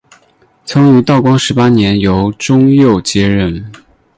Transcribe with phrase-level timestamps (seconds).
[0.65, 3.71] 曾于道光十八年由中佑接任。